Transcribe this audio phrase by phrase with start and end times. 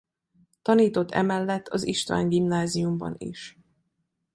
[0.61, 3.59] Tanított emellett az István Gimnáziumban is.